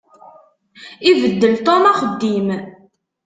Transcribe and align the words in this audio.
Ibeddel 1.09 1.55
Tom 1.65 1.83
axeddim. 1.91 2.47